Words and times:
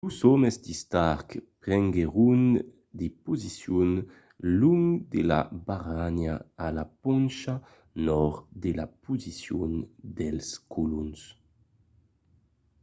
los 0.07 0.19
òmes 0.33 0.55
de 0.65 0.73
stark 0.81 1.29
prenguèron 1.63 2.41
de 2.99 3.07
posicions 3.25 3.95
long 4.61 4.85
de 5.13 5.21
la 5.29 5.39
barranha 5.67 6.33
a 6.65 6.67
la 6.77 6.85
poncha 7.03 7.55
nòrd 8.07 8.35
de 8.63 8.71
la 8.79 8.87
posicion 9.05 9.71
dels 10.17 10.47
colons 10.73 11.19